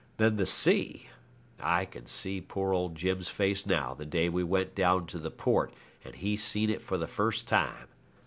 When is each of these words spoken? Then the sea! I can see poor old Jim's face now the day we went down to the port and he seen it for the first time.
Then 0.17 0.37
the 0.37 0.47
sea! 0.47 1.09
I 1.59 1.85
can 1.85 2.07
see 2.07 2.41
poor 2.41 2.73
old 2.73 2.95
Jim's 2.95 3.29
face 3.29 3.67
now 3.67 3.93
the 3.93 4.03
day 4.03 4.29
we 4.29 4.43
went 4.43 4.73
down 4.73 5.05
to 5.05 5.19
the 5.19 5.29
port 5.29 5.75
and 6.03 6.15
he 6.15 6.35
seen 6.35 6.71
it 6.71 6.81
for 6.81 6.97
the 6.97 7.05
first 7.05 7.47
time. 7.47 7.87